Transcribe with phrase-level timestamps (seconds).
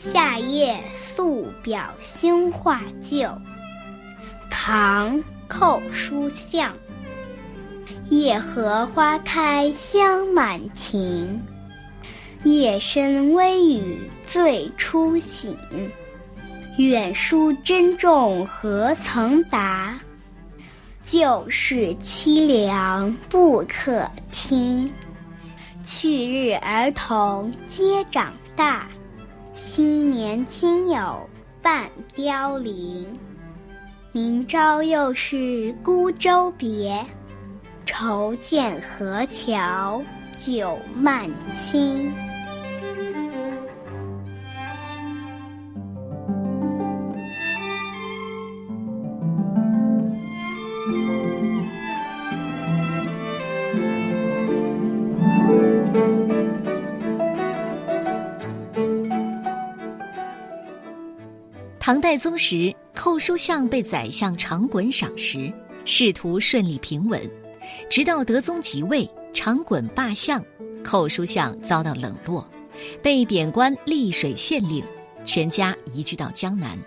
[0.00, 3.28] 夏夜宿表兄画旧，
[4.48, 5.18] 唐·
[5.48, 6.72] 寇书象。
[8.08, 11.42] 夜荷花开香满庭，
[12.44, 15.58] 夜深微雨醉初醒。
[16.76, 19.98] 远书珍重何曾达？
[21.02, 24.88] 旧事凄凉不可听。
[25.82, 28.86] 去日儿童皆长大，
[29.60, 31.28] 昔年亲友
[31.60, 33.12] 半凋零。
[34.12, 37.04] 明朝又是孤舟别，
[37.84, 40.00] 愁见河桥
[40.36, 42.08] 酒漫倾。
[61.88, 65.50] 唐代宗时，寇书相被宰相长衮赏识，
[65.86, 67.18] 仕途顺利平稳。
[67.88, 70.44] 直到德宗即位，长衮罢相，
[70.84, 72.46] 寇书相遭到冷落，
[73.02, 74.84] 被贬官溧水县令，
[75.24, 76.78] 全家移居到江南。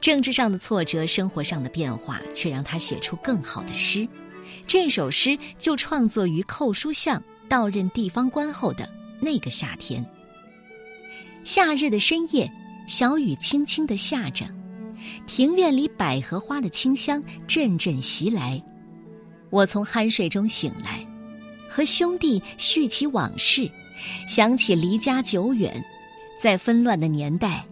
[0.00, 4.04] 政治上的挫折，生活上的变化，却让他写出更好的诗。
[4.66, 10.04] 这首诗就创作于寇书相到任地方官后的那个夏天。
[11.44, 12.50] 夏日的深夜。
[12.86, 14.44] 小雨轻轻地下着，
[15.26, 18.62] 庭院里百合花的清香阵阵袭来。
[19.50, 21.06] 我从酣睡中醒来，
[21.68, 23.70] 和兄弟叙起往事，
[24.28, 25.82] 想起离家久远，
[26.40, 27.64] 在纷乱的年代，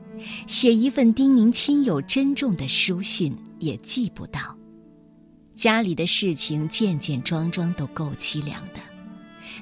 [0.46, 4.56] 写一份叮咛亲友珍重的书信也寄不到。
[5.54, 8.80] 家里的事情件件桩桩都够凄凉的。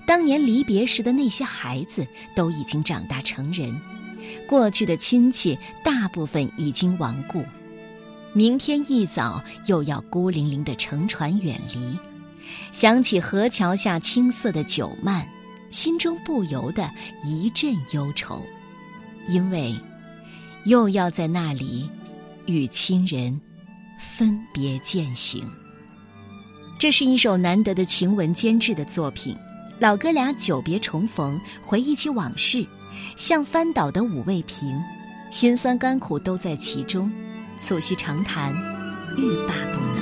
[0.06, 3.74] 当年离别时的那些孩子都已经长大成人。
[4.48, 7.44] 过去的亲戚大部分已经亡故，
[8.32, 11.98] 明天一早又要孤零零的乘船远离。
[12.72, 15.26] 想起河桥下青涩的酒漫，
[15.70, 16.90] 心中不由得
[17.24, 18.42] 一阵忧愁，
[19.28, 19.74] 因为
[20.64, 21.88] 又要在那里
[22.46, 23.40] 与亲人
[23.98, 25.44] 分别践行。
[26.78, 29.36] 这是一首难得的情文兼治的作品，
[29.78, 32.66] 老哥俩久别重逢，回忆起往事。
[33.16, 34.80] 像翻倒的五味瓶，
[35.30, 37.10] 辛酸甘苦都在其中，
[37.58, 38.52] 促膝长谈，
[39.16, 40.00] 欲罢不能。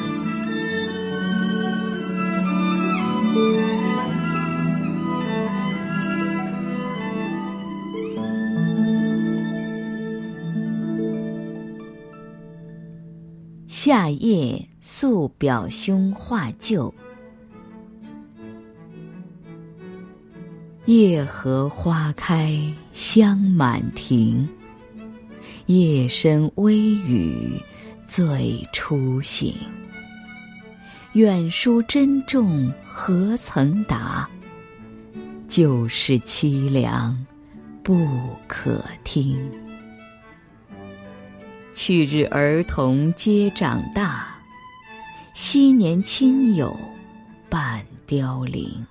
[13.66, 16.92] 夏夜宿表兄画旧。
[20.88, 22.58] 夜荷花开
[22.92, 24.48] 香满庭，
[25.66, 27.60] 夜深微雨
[28.06, 29.54] 醉初醒。
[31.12, 34.26] 远书珍重何曾达？
[35.46, 37.14] 旧事凄凉
[37.82, 38.08] 不
[38.46, 39.38] 可听。
[41.74, 44.38] 去日儿童皆长大，
[45.34, 46.74] 昔年亲友
[47.50, 48.86] 半凋零。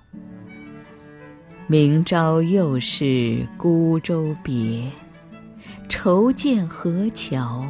[1.70, 4.90] 明朝又是孤舟别，
[5.86, 7.62] 愁见河桥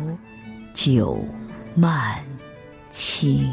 [0.73, 1.19] 酒
[1.75, 2.17] 漫
[2.93, 3.45] 倾。